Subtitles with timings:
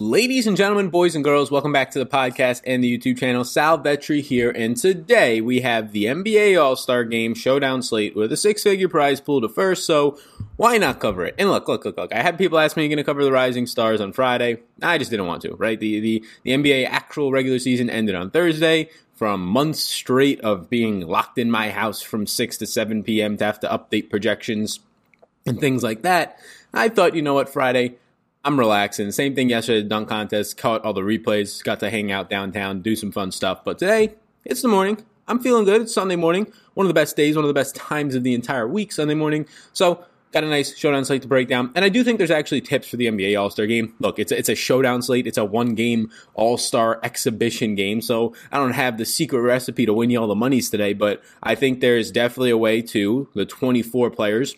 [0.00, 3.42] Ladies and gentlemen, boys and girls, welcome back to the podcast and the YouTube channel.
[3.42, 8.30] Sal Vetri here, and today we have the NBA All Star Game Showdown slate with
[8.30, 10.16] a six figure prize pool to first, so
[10.56, 11.34] why not cover it?
[11.36, 12.14] And look, look, look, look.
[12.14, 14.98] I had people ask me, "You're going to cover the Rising Stars on Friday?" I
[14.98, 15.56] just didn't want to.
[15.56, 15.80] Right?
[15.80, 18.90] The the the NBA actual regular season ended on Thursday.
[19.16, 23.36] From months straight of being locked in my house from six to seven p.m.
[23.38, 24.78] to have to update projections
[25.44, 26.38] and things like that,
[26.72, 27.96] I thought, you know what, Friday.
[28.44, 29.10] I'm relaxing.
[29.12, 32.94] Same thing yesterday, dunk contest, caught all the replays, got to hang out downtown, do
[32.94, 33.64] some fun stuff.
[33.64, 34.14] But today,
[34.44, 35.04] it's the morning.
[35.26, 35.82] I'm feeling good.
[35.82, 36.50] It's Sunday morning.
[36.74, 39.14] One of the best days, one of the best times of the entire week, Sunday
[39.14, 39.46] morning.
[39.72, 41.72] So, got a nice showdown slate to break down.
[41.74, 43.94] And I do think there's actually tips for the NBA All Star game.
[43.98, 45.26] Look, it's a, it's a showdown slate.
[45.26, 48.00] It's a one game All Star exhibition game.
[48.00, 51.22] So I don't have the secret recipe to win you all the monies today, but
[51.42, 54.54] I think there's definitely a way to the 24 players,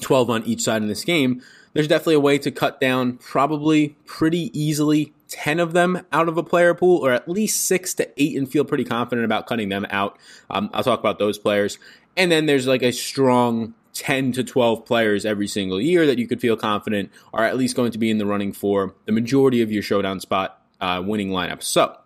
[0.00, 1.42] 12 on each side in this game
[1.76, 6.36] there's definitely a way to cut down probably pretty easily 10 of them out of
[6.36, 9.68] a player pool, or at least six to eight, and feel pretty confident about cutting
[9.68, 10.18] them out.
[10.50, 11.78] Um, I'll talk about those players.
[12.16, 16.28] And then there's like a strong 10 to 12 players every single year that you
[16.28, 19.62] could feel confident are at least going to be in the running for the majority
[19.62, 21.62] of your showdown spot uh, winning lineup.
[21.62, 21.96] So,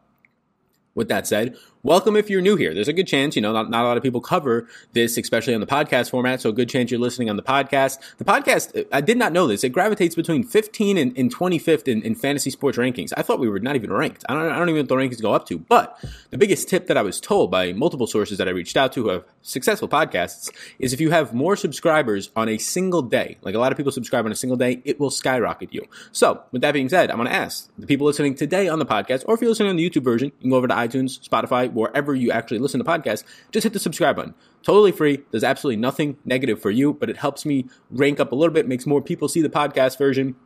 [0.94, 2.74] with that said, welcome if you're new here.
[2.74, 5.54] There's a good chance, you know, not, not a lot of people cover this, especially
[5.54, 6.40] on the podcast format.
[6.40, 7.98] So a good chance you're listening on the podcast.
[8.18, 9.64] The podcast, I did not know this.
[9.64, 13.12] It gravitates between 15 and, and 25th in, in, fantasy sports rankings.
[13.16, 14.24] I thought we were not even ranked.
[14.28, 15.58] I don't, I don't even know what the rankings go up to.
[15.58, 15.98] But
[16.30, 19.02] the biggest tip that I was told by multiple sources that I reached out to
[19.02, 23.54] who have successful podcasts is if you have more subscribers on a single day, like
[23.54, 25.82] a lot of people subscribe on a single day, it will skyrocket you.
[26.12, 28.86] So with that being said, I'm going to ask the people listening today on the
[28.86, 31.26] podcast, or if you're listening on the YouTube version, you can go over to iTunes,
[31.26, 34.34] Spotify, wherever you actually listen to podcasts, just hit the subscribe button.
[34.62, 35.22] Totally free.
[35.30, 38.68] There's absolutely nothing negative for you, but it helps me rank up a little bit,
[38.68, 40.36] makes more people see the podcast version.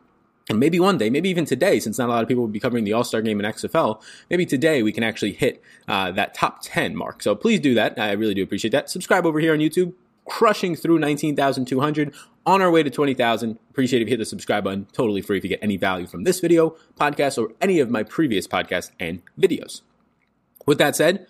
[0.48, 2.61] And maybe one day, maybe even today, since not a lot of people will be
[2.61, 6.34] covering the All Star game in XFL, maybe today we can actually hit uh, that
[6.34, 7.23] top 10 mark.
[7.23, 7.98] So please do that.
[7.98, 8.90] I really do appreciate that.
[8.90, 9.95] Subscribe over here on YouTube,
[10.27, 12.14] crushing through 19,200
[12.46, 13.58] on our way to 20,000.
[13.70, 14.86] Appreciate if you hit the subscribe button.
[14.92, 18.02] Totally free if you get any value from this video, podcast, or any of my
[18.02, 19.80] previous podcasts and videos.
[20.67, 21.27] With that said,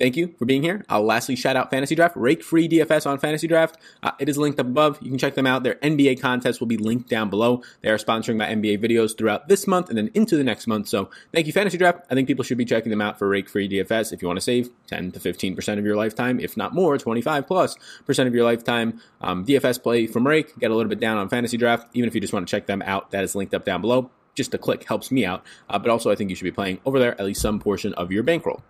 [0.00, 0.82] Thank you for being here.
[0.88, 3.76] I'll lastly shout out Fantasy Draft, rake free DFS on Fantasy Draft.
[4.02, 4.98] Uh, it is linked up above.
[5.02, 5.62] You can check them out.
[5.62, 7.62] Their NBA contest will be linked down below.
[7.82, 10.88] They are sponsoring my NBA videos throughout this month and then into the next month.
[10.88, 12.06] So thank you, Fantasy Draft.
[12.10, 14.38] I think people should be checking them out for rake free DFS if you want
[14.38, 17.76] to save 10 to 15% of your lifetime, if not more, 25 plus
[18.06, 19.02] percent of your lifetime.
[19.20, 21.88] Um, DFS play from Rake, get a little bit down on Fantasy Draft.
[21.92, 24.10] Even if you just want to check them out, that is linked up down below.
[24.34, 25.44] Just a click helps me out.
[25.68, 27.92] Uh, but also, I think you should be playing over there at least some portion
[27.94, 28.62] of your bankroll.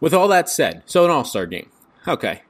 [0.00, 1.70] With all that said, so an all star game.
[2.06, 2.42] Okay.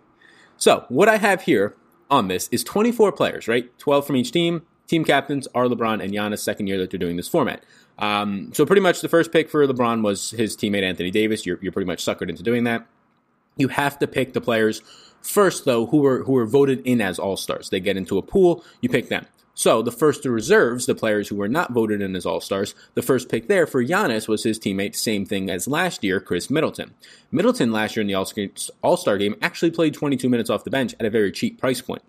[0.57, 1.75] So, what I have here
[2.11, 3.77] on this is 24 players, right?
[3.79, 4.63] 12 from each team.
[4.87, 7.63] Team captains are LeBron and Giannis, second year that they're doing this format.
[7.99, 11.47] Um, so, pretty much the first pick for LeBron was his teammate Anthony Davis.
[11.47, 12.87] You're, you're pretty much suckered into doing that.
[13.57, 14.83] You have to pick the players
[15.23, 17.71] first, though, who were who were voted in as all stars.
[17.71, 18.65] They get into a pool.
[18.81, 19.27] You pick them.
[19.59, 22.77] So the first to reserves, the players who were not voted in as All Stars,
[22.95, 26.49] the first pick there for Giannis was his teammate, same thing as last year, Khris
[26.49, 26.95] Middleton.
[27.33, 28.15] Middleton last year in the
[28.83, 31.81] All Star game actually played 22 minutes off the bench at a very cheap price
[31.81, 32.03] point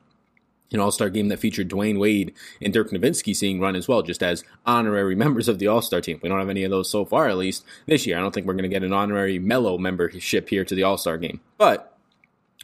[0.71, 4.03] an All Star game that featured Dwyane Wade and Dirk Nowitzki seeing run as well,
[4.03, 6.19] just as honorary members of the All Star team.
[6.21, 8.15] We don't have any of those so far, at least this year.
[8.15, 10.99] I don't think we're going to get an honorary Melo membership here to the All
[10.99, 11.39] Star game.
[11.57, 11.97] But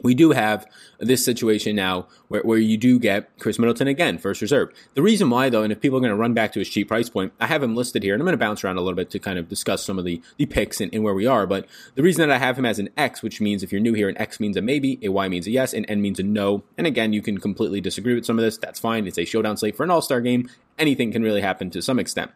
[0.03, 0.65] we do have
[0.99, 4.69] this situation now where, where you do get Khris Middleton again, first reserve.
[4.93, 6.89] The reason why, though, and if people are going to run back to his cheap
[6.89, 8.95] price point, I have him listed here, and I'm going to bounce around a little
[8.95, 11.47] bit to kind of discuss some of the, the picks and, and, where we are.
[11.47, 13.93] But the reason that I have him as an X, which means if you're new
[13.93, 16.23] here, an X means a maybe, a Y means a yes, and N means a
[16.23, 16.63] no.
[16.77, 18.57] And again, you can completely disagree with some of this.
[18.57, 19.07] That's fine.
[19.07, 20.49] It's a showdown slate for an all star game.
[20.77, 22.31] Anything can really happen to some extent.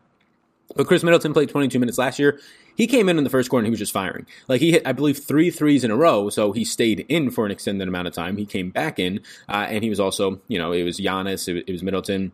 [0.76, 2.40] But Khris Middleton played 22 minutes last year.
[2.80, 4.26] He came in in the first quarter and he was just firing.
[4.48, 6.30] Like he hit, I believe, three threes in a row.
[6.30, 8.38] So he stayed in for an extended amount of time.
[8.38, 9.20] He came back in,
[9.50, 12.32] uh, and he was also, you know, it was Giannis, it, it was Middleton.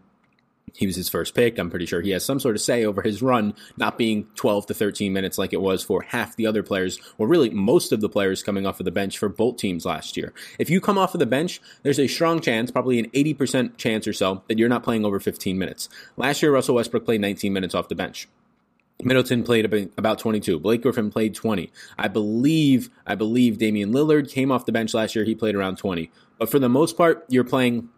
[0.76, 1.58] He was his first pick.
[1.58, 4.68] I'm pretty sure he has some sort of say over his run not being 12
[4.68, 8.00] to 13 minutes like it was for half the other players, or really most of
[8.00, 10.32] the players coming off of the bench for both teams last year.
[10.60, 14.08] If you come off of the bench, there's a strong chance, probably an 80% chance
[14.08, 15.90] or so, that you're not playing over 15 minutes.
[16.18, 18.28] Last year, Russell Westbrook played 19 minutes off the bench.
[19.04, 19.66] Middleton played
[19.98, 20.60] about 22.
[20.60, 21.72] Blake Griffin played 20.
[21.98, 25.26] I believe, I believe Damian Lillard came off the bench last year.
[25.26, 26.10] He played around 20.
[26.40, 27.90] But for the most part, you're playing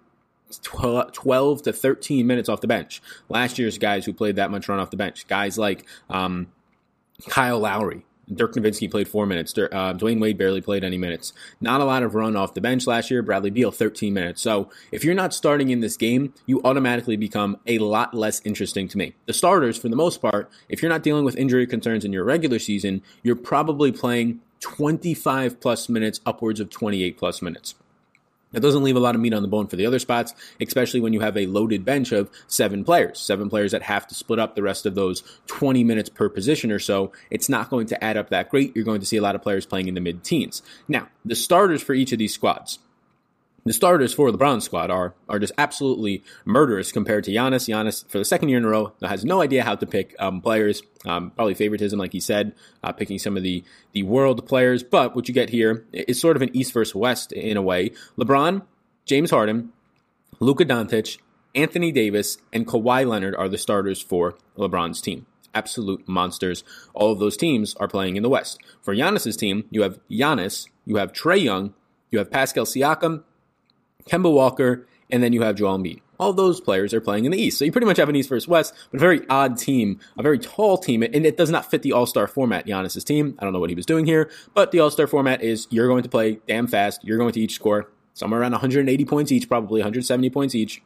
[0.63, 3.01] 12 to 13 minutes off the bench.
[3.29, 6.47] Last year's guys who played that much run off the bench, guys like um,
[7.29, 9.57] Kyle Lowry, Dirk Nowitzki played four minutes.
[9.57, 11.33] Uh, Dwyane Wade barely played any minutes.
[11.61, 13.21] Not a lot of run off the bench last year.
[13.21, 14.41] Bradley Beal, 13 minutes.
[14.41, 18.87] So if you're not starting in this game, you automatically become a lot less interesting
[18.89, 19.13] to me.
[19.25, 22.23] The starters, for the most part, if you're not dealing with injury concerns in your
[22.23, 27.75] regular season, you're probably playing 25 plus minutes, upwards of 28 plus minutes.
[28.51, 31.01] That doesn't leave a lot of meat on the bone for the other spots, especially
[31.01, 34.39] when you have a loaded bench of seven players, seven players that have to split
[34.39, 37.11] up the rest of those 20 minutes per position or so.
[37.29, 38.75] It's not going to add up that great.
[38.75, 40.61] You're going to see a lot of players playing in the mid teens.
[40.87, 42.79] Now, the starters for each of these squads
[43.67, 47.67] the starters for LeBron's squad are are just absolutely murderous compared to Giannis.
[47.67, 50.41] Giannis, for the second year in a row, has no idea how to pick um,
[50.41, 50.81] players.
[51.05, 52.53] Um, probably favoritism, like he said,
[52.83, 54.83] uh, picking some of the the world players.
[54.83, 57.91] But what you get here is sort of an East versus West in a way.
[58.17, 58.63] LeBron,
[59.05, 59.71] James Harden,
[60.39, 61.17] Luka Doncic,
[61.55, 65.25] Anthony Davis, and Kawhi Leonard are the starters for LeBron's team.
[65.55, 66.63] Absolute monsters.
[66.93, 68.59] All of those teams are playing in the West.
[68.81, 71.73] For Giannis's team, you have Giannis, you have Trae Young,
[72.11, 73.23] you have Pascal Siakam,
[74.07, 76.01] Kemba Walker, and then you have Joel Embiid.
[76.19, 77.59] All those players are playing in the East.
[77.59, 80.23] So you pretty much have an East versus West, but a very odd team, a
[80.23, 82.65] very tall team, and it does not fit the All Star format.
[82.65, 85.43] Giannis's team, I don't know what he was doing here, but the All Star format
[85.43, 87.03] is you're going to play damn fast.
[87.03, 90.81] You're going to each score somewhere around 180 points each, probably 170 points each,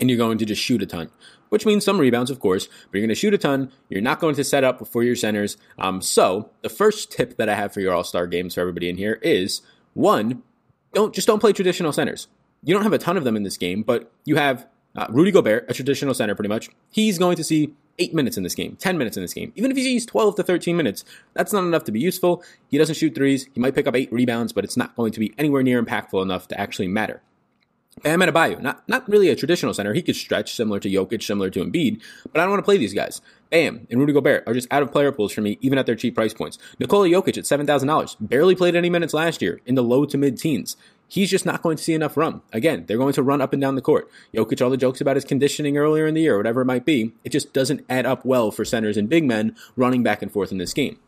[0.00, 1.10] and you're going to just shoot a ton.
[1.48, 3.70] Which means some rebounds, of course, but you're going to shoot a ton.
[3.88, 5.56] You're not going to set up for your centers.
[5.78, 8.88] Um, so the first tip that I have for your All Star games for everybody
[8.88, 9.62] in here is
[9.92, 10.42] one,
[10.94, 12.28] don't just don't play traditional centers
[12.64, 15.30] you don't have a ton of them in this game, but you have uh, Rudy
[15.30, 16.70] Gobert, a traditional center pretty much.
[16.90, 19.52] He's going to see eight minutes in this game, 10 minutes in this game.
[19.54, 21.04] Even if he sees 12 to 13 minutes,
[21.34, 22.42] that's not enough to be useful.
[22.68, 23.48] He doesn't shoot threes.
[23.52, 26.20] He might pick up eight rebounds, but it's not going to be anywhere near impactful
[26.22, 27.22] enough to actually matter.
[28.02, 29.94] Bam Adebayo, not, not really a traditional center.
[29.94, 32.02] He could stretch similar to Jokic, similar to Embiid,
[32.32, 33.20] but I don't want to play these guys.
[33.50, 35.94] Bam and Rudy Gobert are just out of player pools for me, even at their
[35.94, 36.58] cheap price points.
[36.78, 40.38] Nikola Jokic at $7,000, barely played any minutes last year, in the low to mid
[40.38, 40.76] teens
[41.08, 42.42] he's just not going to see enough run.
[42.52, 44.10] Again, they're going to run up and down the court.
[44.34, 47.12] Jokic, all the jokes about his conditioning earlier in the year, whatever it might be,
[47.22, 50.50] it just doesn't add up well for centers and big men running back and forth
[50.50, 50.98] in this game.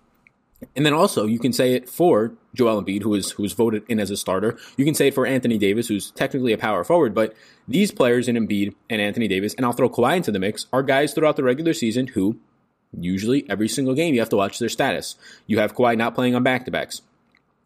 [0.74, 3.82] And then also, you can say it for Joel Embiid, who was who was voted
[3.88, 4.58] in as a starter.
[4.76, 7.14] You can say it for Anthony Davis, who's technically a power forward.
[7.14, 7.34] But
[7.68, 10.82] these players in Embiid and Anthony Davis, and I'll throw Kawhi into the mix, are
[10.82, 12.38] guys throughout the regular season who,
[12.98, 15.16] usually every single game, you have to watch their status.
[15.46, 17.02] You have Kawhi not playing on back to backs.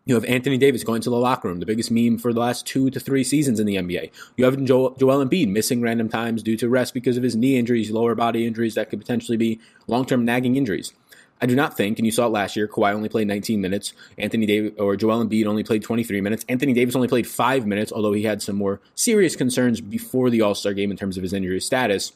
[0.07, 2.67] You have Anthony Davis going to the locker room, the biggest meme for the last
[2.67, 4.11] two to three seasons in the NBA.
[4.37, 7.57] You have Joel, Joel Embiid missing random times due to rest because of his knee
[7.57, 10.93] injuries, lower body injuries that could potentially be long term nagging injuries.
[11.43, 13.95] I do not think, and you saw it last year, Kawhi only played 19 minutes.
[14.19, 16.45] Anthony Davis or Joel Embiid only played 23 minutes.
[16.49, 20.43] Anthony Davis only played five minutes, although he had some more serious concerns before the
[20.43, 22.13] All Star game in terms of his injury status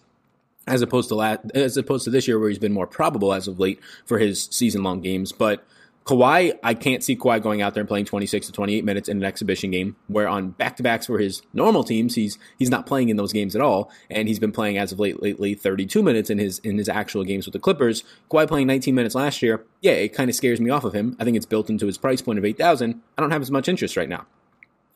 [0.66, 3.48] as opposed to last, as opposed to this year where he's been more probable as
[3.48, 5.32] of late for his season long games.
[5.32, 5.64] But
[6.04, 9.16] Kawhi, I can't see Kawhi going out there and playing 26 to 28 minutes in
[9.16, 12.84] an exhibition game, where on back to backs for his normal teams, he's he's not
[12.84, 16.02] playing in those games at all, and he's been playing as of late lately 32
[16.02, 18.04] minutes in his in his actual games with the Clippers.
[18.30, 21.16] Kawhi playing 19 minutes last year, yeah, it kind of scares me off of him.
[21.18, 23.00] I think it's built into his price point of 8,000.
[23.16, 24.26] I don't have as much interest right now.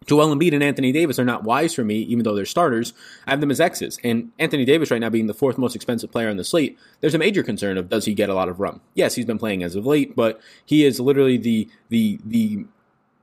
[0.08, 2.94] Joel Embiid and Anthony Davis are not wise for me, even though they're starters.
[3.26, 3.98] I have them as X's.
[4.02, 7.14] And Anthony Davis, right now being the fourth most expensive player on the slate, there's
[7.14, 8.80] a major concern of does he get a lot of run?
[8.94, 12.64] Yes, he's been playing as of late, but he is literally the the the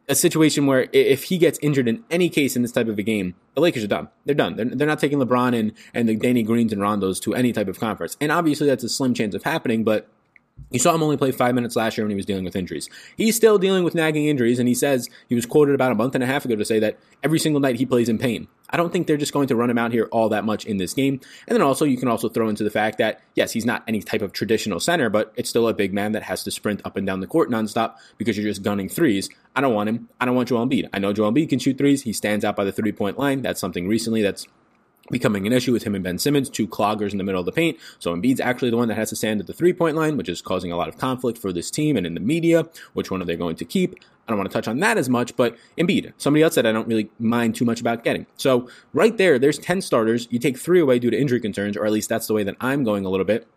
[0.08, 3.04] a situation where if he gets injured in any case in this type of a
[3.04, 4.08] game, the Lakers are done.
[4.26, 4.56] They're done.
[4.56, 7.68] They're, they're not taking LeBron and, and the Danny Greens and Rondos to any type
[7.68, 8.16] of conference.
[8.22, 10.08] And obviously that's a slim chance of happening, but
[10.72, 12.90] you saw him only play five minutes last year when he was dealing with injuries.
[13.18, 16.16] He's still dealing with nagging injuries, and he says he was quoted about a month
[16.16, 18.48] and a half ago to say that every single night he plays in pain.
[18.70, 20.78] I don't think they're just going to run him out here all that much in
[20.78, 21.22] this game.
[21.48, 24.02] And then also, you can also throw into the fact that, yes, he's not any
[24.02, 26.98] type of traditional center, but it's still a big man that has to sprint up
[26.98, 29.30] and down the court nonstop because you're just gunning threes.
[29.56, 30.10] I don't want him.
[30.20, 30.90] I don't want Joel Embiid.
[30.92, 32.02] I know Joel Embiid can shoot threes.
[32.02, 33.44] He stands out by the three point line.
[33.44, 34.48] That's something recently that's
[35.12, 37.52] becoming an issue with him and Ben Simmons, two cloggers in the middle of the
[37.52, 37.78] paint.
[38.00, 40.30] So Embiid's actually the one that has to stand at the three point line, which
[40.30, 42.68] is causing a lot of conflict for this team and in the media.
[42.94, 43.96] Which one are they going to keep?
[44.28, 46.72] I don't want to touch on that as much, but Embiid, somebody else that I
[46.72, 48.26] don't really mind too much about getting.
[48.38, 50.28] So right there, there's 10 starters.
[50.32, 52.56] You take three away due to injury concerns, or at least that's the way that
[52.60, 53.48] I'm going a little bit.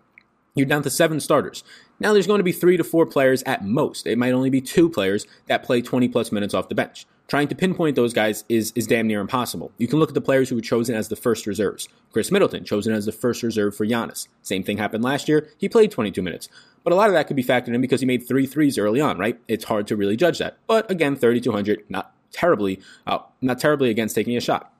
[0.58, 1.64] You're down to seven starters.
[2.00, 4.06] Now there's going to be three to four players at most.
[4.06, 7.46] It might only be two players that play 20 plus minutes off the bench trying
[7.46, 9.70] to pinpoint those guys is, is damn near impossible.
[9.76, 11.88] You can look at the players who were chosen as the first reserves.
[12.10, 14.28] Khris Middleton, chosen as the first reserve for Giannis.
[14.42, 15.48] Same thing happened last year.
[15.58, 16.48] He played 22 minutes.
[16.82, 19.00] But a lot of that could be factored in because he made three threes early
[19.00, 19.38] on, right?
[19.46, 20.56] It's hard to really judge that.
[20.66, 24.72] But again, 3,200, not terribly, uh, not terribly against taking a shot.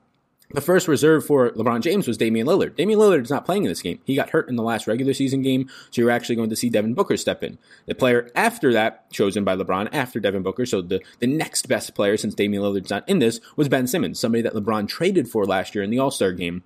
[0.51, 2.75] The first reserve for LeBron James was Damian Lillard.
[2.75, 3.99] Damian Lillard is not playing in this game.
[4.03, 6.69] He got hurt in the last regular season game, so you're actually going to see
[6.69, 7.59] Devin Booker step in.
[7.85, 11.93] The player after that, chosen by LeBron after Devin Booker, so the, the next best
[11.93, 15.45] player since Damian Lillard's not in this, was Ben Simmons, somebody that LeBron traded for
[15.45, 16.63] last year in the All Star game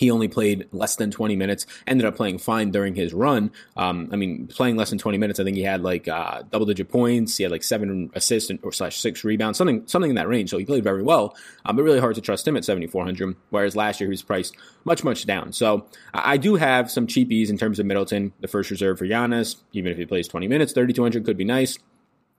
[0.00, 3.52] he only played less than 20 minutes, ended up playing fine during his run.
[3.76, 6.64] Um, I mean, playing less than 20 minutes, I think he had like uh, double
[6.64, 7.36] digit points.
[7.36, 10.48] He had like seven assists or slash six rebounds, something something in that range.
[10.48, 13.36] So he played very well, um, but really hard to trust him at 7,400.
[13.50, 15.52] Whereas last year he was priced much, much down.
[15.52, 19.56] So I do have some cheapies in terms of Middleton, the first reserve for Giannis.
[19.74, 21.78] Even if he plays 20 minutes, 3,200 could be nice.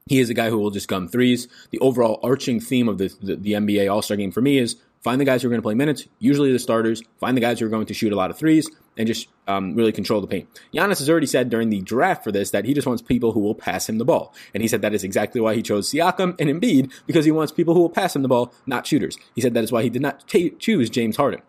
[0.07, 1.47] He is a guy who will just gun threes.
[1.69, 4.77] The overall arching theme of the, the, the NBA All Star game for me is
[5.01, 7.01] Find the guys who are going to play minutes, usually the starters.
[7.19, 9.73] Find the guys who are going to shoot a lot of threes and just um,
[9.73, 10.47] really control the paint.
[10.73, 13.39] Giannis has already said during the draft for this that he just wants people who
[13.39, 14.33] will pass him the ball.
[14.53, 17.51] And he said that is exactly why he chose Siakam and Embiid because he wants
[17.51, 19.17] people who will pass him the ball, not shooters.
[19.33, 21.41] He said that is why he did not t- choose James Harden.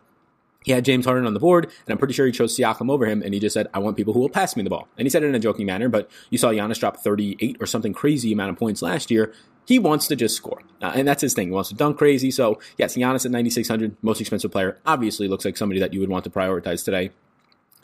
[0.64, 3.06] He had James Harden on the board, and I'm pretty sure he chose Siakam over
[3.06, 4.88] him, and he just said, I want people who will pass me the ball.
[4.96, 7.66] And he said it in a joking manner, but you saw Giannis drop 38 or
[7.66, 9.32] something crazy amount of points last year,
[9.66, 10.62] he wants to just score.
[10.80, 11.48] Uh, and that's his thing.
[11.48, 12.30] He wants to dunk crazy.
[12.30, 16.08] So, yes, Giannis at 9,600, most expensive player, obviously looks like somebody that you would
[16.08, 17.10] want to prioritize today.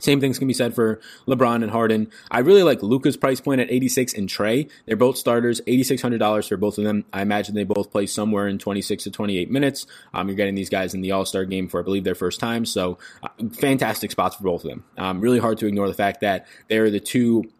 [0.00, 2.10] Same things can be said for LeBron and Harden.
[2.30, 4.70] I really like Luka's price point at 86 and Trae.
[4.86, 7.04] They're both starters, $8,600 for both of them.
[7.12, 9.86] I imagine they both play somewhere in 26 to 28 minutes.
[10.14, 12.38] Um, you're getting these guys in the All Star game for, I believe, their first
[12.38, 12.64] time.
[12.64, 14.84] So, uh, fantastic spots for both of them.
[14.96, 17.50] Um, really hard to ignore the fact that they're the two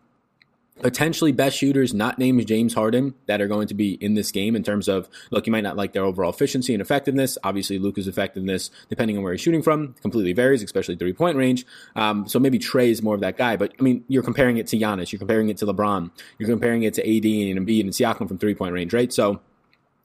[0.81, 4.55] potentially best shooters not named James Harden that are going to be in this game
[4.57, 7.39] in terms of look, you might not like their overall efficiency and effectiveness.
[7.45, 11.67] Obviously, Luka's effectiveness, depending on where he's shooting from, completely varies, especially three point range.
[11.97, 13.57] Um, so maybe Trae is more of that guy.
[13.57, 16.83] But I mean, you're comparing it to Giannis, you're comparing it to LeBron, you're comparing
[16.83, 19.13] it to AD and Embiid and Siakam from three point range, right?
[19.13, 19.41] So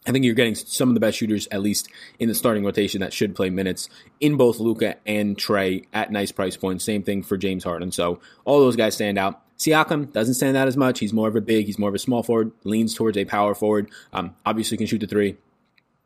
[0.06, 1.88] I think you're getting some of the best shooters, at least
[2.20, 3.90] in the starting rotation, that should play minutes
[4.20, 6.84] in both Luka and Trae at nice price points.
[6.84, 7.92] Same thing for James Harden.
[7.92, 9.42] So all those guys stand out.
[9.58, 11.00] Siakam doesn't stand out as much.
[11.00, 13.56] He's more of a big, he's more of a small forward, leans towards a power
[13.56, 13.90] forward.
[14.12, 15.38] Um, obviously, can shoot the three.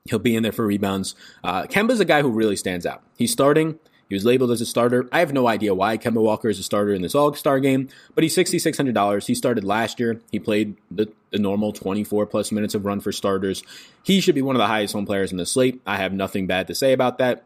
[0.05, 1.15] He'll be in there for rebounds.
[1.43, 3.01] Uh, Kemba's a guy who really stands out.
[3.17, 3.79] He's starting.
[4.09, 5.07] He was labeled as a starter.
[5.11, 7.89] I have no idea why Kemba Walker is a starter in this All Star game,
[8.15, 9.25] but he's $6,600.
[9.25, 10.21] He started last year.
[10.31, 13.63] He played the, the normal 24 plus minutes of run for starters.
[14.03, 15.81] He should be one of the highest home players in the slate.
[15.85, 17.43] I have nothing bad to say about that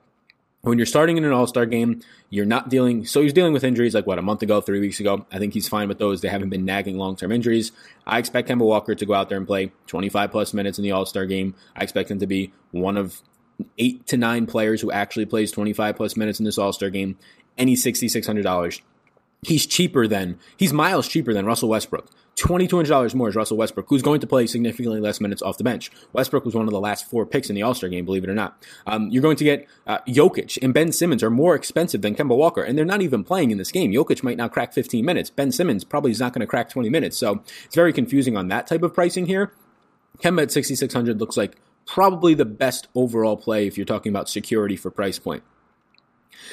[0.62, 3.06] when you're starting in an all star game, you're not dealing.
[3.06, 5.26] So he's dealing with injuries like what a month ago, three weeks ago.
[5.32, 6.22] I think he's fine with those.
[6.22, 7.72] They haven't been nagging long term injuries.
[8.06, 10.92] I expect Kemba Walker to go out there and play 25 plus minutes in the
[10.92, 11.56] all star game.
[11.76, 13.22] I expect him to be one of
[13.78, 17.18] eight to nine players who actually plays 25 plus minutes in this all star game.
[17.58, 18.82] And he's $6,600.
[19.44, 22.08] He's cheaper than, he's miles cheaper than Russell Westbrook.
[22.38, 25.92] $2,200 more is Russell Westbrook, who's going to play significantly less minutes off the bench.
[26.14, 28.30] Westbrook was one of the last four picks in the All Star game, believe it
[28.30, 28.58] or not.
[28.88, 32.36] Um, you're going to get uh, Jokic and Ben Simmons are more expensive than Kemba
[32.36, 33.92] Walker, and they're not even playing in this game.
[33.92, 35.30] Jokic might not crack 15 minutes.
[35.30, 37.18] Ben Simmons probably is not going to crack 20 minutes.
[37.18, 39.54] So it's very confusing on that type of pricing here.
[40.20, 44.76] Kemba at 6,600 looks like probably the best overall play if you're talking about security
[44.76, 45.44] for price point.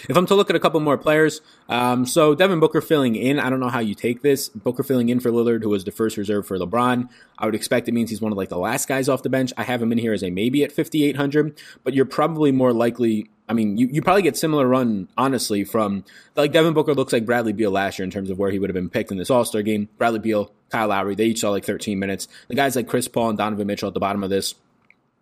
[0.09, 3.39] If I'm to look at a couple more players, um, so Devin Booker filling in,
[3.39, 4.49] I don't know how you take this.
[4.49, 7.09] Booker filling in for Lillard, who was the first reserve for LeBron.
[7.39, 9.53] I would expect it means he's one of like the last guys off the bench.
[9.57, 13.31] I have him in here as a maybe at 5,800, but you're probably more likely.
[13.49, 16.05] I mean, you, you probably get similar run, honestly, from
[16.37, 18.69] like Devin Booker looks like Bradley Beal last year in terms of where he would
[18.69, 19.89] have been picked in this All Star game.
[19.97, 22.29] Bradley Beal, Kyle Lowry, they each saw like 13 minutes.
[22.49, 24.55] The guys like Chris Paul and Donovan Mitchell at the bottom of this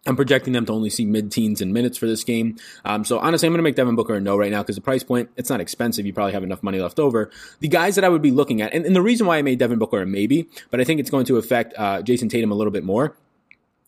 [0.07, 2.57] I'm projecting them to only see mid-teens in minutes for this game.
[2.85, 4.83] Um, so honestly, I'm going to make Devin Booker a no right now because the
[4.83, 6.07] price point, it's not expensive.
[6.07, 7.31] You probably have enough money left over.
[7.61, 9.59] The guys that I would be looking at, and, and the reason why I made
[9.59, 12.55] Devin Booker a maybe, but I think it's going to affect uh, Jayson Tatum a
[12.55, 13.17] little bit more.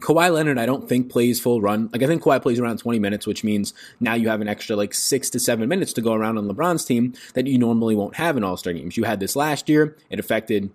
[0.00, 1.90] Kawhi Leonard, I don't think plays full run.
[1.92, 4.76] Like I think Kawhi plays around 20 minutes, which means now you have an extra
[4.76, 8.14] like six to seven minutes to go around on LeBron's team that you normally won't
[8.14, 8.96] have in All Star games.
[8.96, 9.96] You had this last year.
[10.08, 10.70] It affected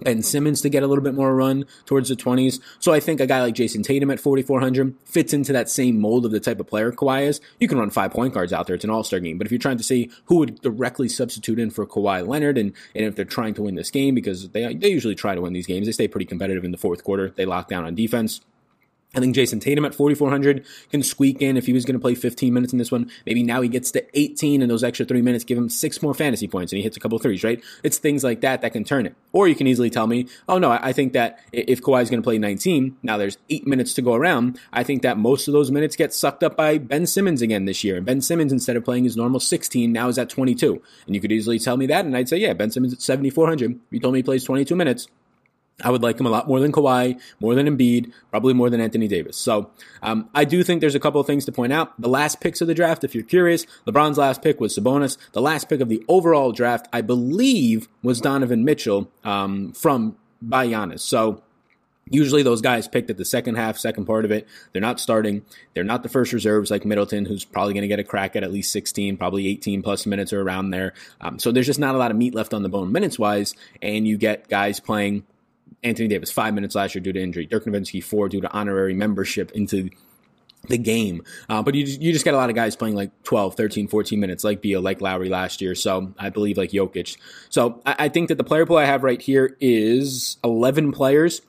[0.00, 2.60] Ben Simmons to get a little bit more run towards the 20s.
[2.80, 6.26] So I think a guy like Jayson Tatum at 4,400 fits into that same mold
[6.26, 7.40] of the type of player Kawhi is.
[7.60, 8.74] You can run five point guards out there.
[8.74, 9.38] It's an all star game.
[9.38, 12.72] But if you're trying to see who would directly substitute in for Kawhi Leonard and,
[12.94, 15.52] and if they're trying to win this game, because they, they usually try to win
[15.52, 17.30] these games, they stay pretty competitive in the fourth quarter.
[17.30, 18.40] They lock down on defense.
[19.14, 22.14] I think Jayson Tatum at 4,400 can squeak in if he was going to play
[22.14, 23.10] 15 minutes in this one.
[23.26, 26.14] Maybe now he gets to 18 and those extra three minutes give him six more
[26.14, 27.62] fantasy points and he hits a couple threes, right?
[27.82, 29.14] It's things like that that can turn it.
[29.32, 32.22] Or you can easily tell me, oh no, I think that if Kawhi is going
[32.22, 34.58] to play 19, now there's eight minutes to go around.
[34.72, 37.84] I think that most of those minutes get sucked up by Ben Simmons again this
[37.84, 37.96] year.
[37.96, 40.82] And Ben Simmons, instead of playing his normal 16, now is at 22.
[41.06, 43.78] And you could easily tell me that and I'd say, yeah, Ben Simmons at 7,400.
[43.90, 45.08] You told me he plays 22 minutes
[45.82, 48.80] I would like him a lot more than Kawhi, more than Embiid, probably more than
[48.80, 49.36] Anthony Davis.
[49.36, 49.70] So
[50.02, 52.00] um, I do think there's a couple of things to point out.
[52.00, 55.18] The last picks of the draft, if you're curious, LeBron's last pick was Sabonis.
[55.32, 60.68] The last pick of the overall draft, I believe, was Donovan Mitchell um, from by
[60.68, 61.00] Giannis.
[61.00, 61.42] So
[62.10, 64.46] Usually those guys picked at the second half, second part of it.
[64.72, 65.42] They're not starting.
[65.72, 68.42] They're not the first reserves like Middleton, who's probably going to get a crack at
[68.42, 70.92] at least 16, probably 18 plus minutes or around there.
[71.20, 73.54] Um, so there's just not a lot of meat left on the bone minutes wise.
[73.80, 75.24] And you get guys playing
[75.84, 78.94] Anthony Davis five minutes last year due to injury, Dirk Nowitzki four due to honorary
[78.94, 79.90] membership into
[80.68, 81.22] the game.
[81.48, 83.88] Uh, but you just, you just get a lot of guys playing like 12, 13,
[83.88, 85.74] 14 minutes, like Beal, like Lowry last year.
[85.74, 87.16] So I believe like Jokic.
[87.50, 91.42] So I, I think that the player pool I have right here is 11 players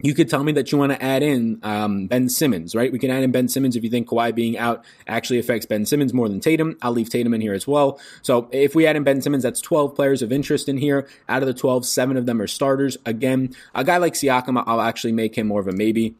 [0.00, 2.92] you could tell me that you want to add in um, Ben Simmons, right?
[2.92, 5.86] We can add in Ben Simmons if you think Kawhi being out actually affects Ben
[5.86, 6.76] Simmons more than Tatum.
[6.82, 7.98] I'll leave Tatum in here as well.
[8.20, 11.08] So if we add in Ben Simmons, that's 12 players of interest in here.
[11.30, 12.98] Out of the 12, seven of them are starters.
[13.06, 16.14] Again, a guy like Siakam, I'll actually make him more of a maybe.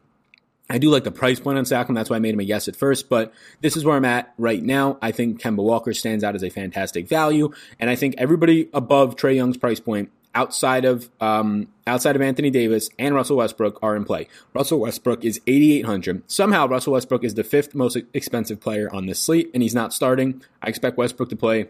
[0.69, 1.93] I do like the price point on Siakam.
[1.93, 3.31] That's why I made him a yes at first, but
[3.61, 4.97] this is where I'm at right now.
[5.03, 9.15] I think Kemba Walker stands out as a fantastic value, and I think everybody above
[9.15, 13.95] Trae Young's price point outside of um, outside of Anthony Davis and Russell Westbrook are
[13.95, 14.27] in play.
[14.53, 16.29] Russell Westbrook is 8,800.
[16.29, 19.93] Somehow, Russell Westbrook is the fifth most expensive player on this slate, and he's not
[19.93, 20.43] starting.
[20.61, 21.69] I expect Westbrook to play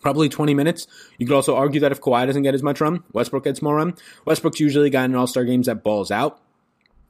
[0.00, 0.86] probably 20 minutes.
[1.18, 3.74] You could also argue that if Kawhi doesn't get as much run, Westbrook gets more
[3.74, 3.94] run.
[4.24, 6.40] Westbrook's usually a guy in All Star games that balls out.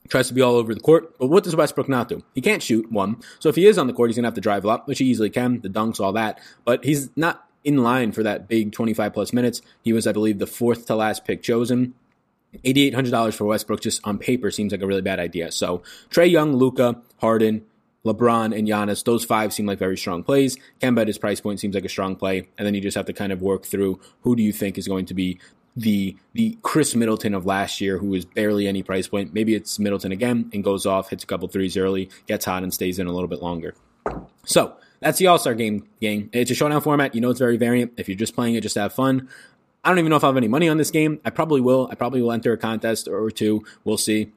[0.09, 2.25] Tries to be all over the court, but what does Westbrook not do?
[2.35, 3.23] He can't shoot, one.
[3.39, 4.99] So if he is on the court, he's to have to drive a lot, which
[4.99, 6.41] he easily can, the dunks, all that.
[6.65, 9.63] But he's not in line for that big 25 plus minutes.
[9.83, 11.95] He was, I believe, the fourth to last pick chosen.
[12.65, 15.51] $8,800 for Westbrook just on paper seems like a really bad idea.
[15.51, 17.65] So Trae Young, Luka, Harden,
[18.05, 20.59] LeBron, and Giannis, those five seem like very strong plays.
[20.81, 22.49] Kemba at his price point seems like a strong play.
[22.59, 24.89] And then you just have to kind of work through who do you think is
[24.89, 25.39] going to be
[25.75, 29.33] the the Khris Middleton of last year, who is barely any price point.
[29.33, 32.75] Maybe it's Middleton again and goes off, hits a couple threes early, gets hot, and
[32.75, 33.75] stays in a little bit longer.
[34.45, 36.31] So that's the All Star game game.
[36.33, 37.15] It's a showdown format.
[37.15, 37.93] You know it's very variant.
[37.97, 39.29] If you're just playing it, just to have fun.
[39.85, 41.21] I don't even know if I have any money on this game.
[41.25, 41.89] I probably will.
[41.91, 43.65] I probably will enter a contest or two.
[43.85, 44.33] We'll see.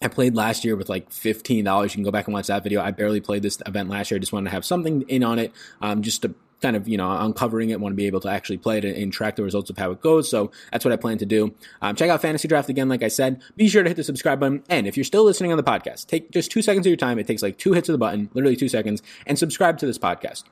[0.00, 1.92] I played last year with like fifteen dollars.
[1.92, 2.80] You can go back and watch that video.
[2.80, 4.16] I barely played this event last year.
[4.16, 6.96] I just wanted to have something in on it, um, just to kind of, you
[6.96, 9.70] know, uncovering it, want to be able to actually play it and, track the results
[9.70, 10.30] of how it goes.
[10.30, 11.54] So that's what I plan to do.
[11.80, 13.40] Um, check out Fantasy Draft again, like I said.
[13.56, 14.62] Be sure to hit the subscribe button.
[14.68, 17.18] And if you're still listening on the podcast, take just two seconds of your time.
[17.18, 19.98] It takes like two hits of the button, literally two seconds, and subscribe to this
[19.98, 20.44] podcast.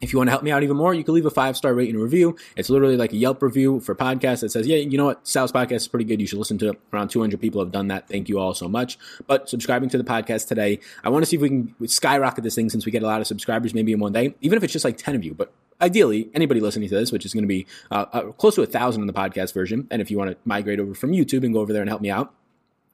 [0.00, 1.74] If you want to help me out even more, you can leave a five star
[1.74, 2.36] rating and review.
[2.56, 5.26] It's literally like a Yelp review for podcasts that says, yeah, you know what?
[5.26, 6.20] Sal's podcast is pretty good.
[6.20, 6.80] You should listen to it.
[6.92, 8.08] Around 200 people have done that.
[8.08, 8.98] Thank you all so much.
[9.26, 12.54] But subscribing to the podcast today, I want to see if we can skyrocket this
[12.54, 14.72] thing since we get a lot of subscribers maybe in one day, even if it's
[14.72, 15.34] just like 10 of you.
[15.34, 18.62] But ideally, anybody listening to this, which is going to be uh, uh, close to
[18.62, 21.44] a thousand in the podcast version, and if you want to migrate over from YouTube
[21.44, 22.32] and go over there and help me out,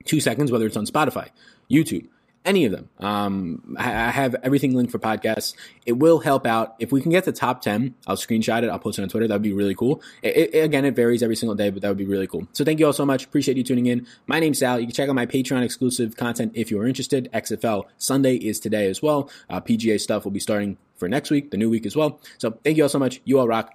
[0.05, 1.29] two seconds, whether it's on Spotify,
[1.71, 2.09] YouTube,
[2.45, 2.89] any of them.
[2.99, 5.55] Um, I have everything linked for podcasts.
[5.87, 7.95] It will help out if we can get the top ten.
[8.07, 8.71] I'll screenshot it.
[8.71, 9.27] I'll post it on Twitter.
[9.27, 10.03] That would be really cool.
[10.23, 12.47] It, it, again, it varies every single day, but that would be really cool.
[12.53, 13.25] So thank you all so much.
[13.25, 14.07] Appreciate you tuning in.
[14.27, 14.79] My name's Sal.
[14.79, 17.31] You can check out my Patreon exclusive content if you are interested.
[17.33, 19.31] XFL Sunday is today as well.
[19.49, 22.21] Uh, PGA stuff will be starting for next week, the new week as well.
[22.39, 23.21] So thank you all so much.
[23.25, 23.75] You all rock.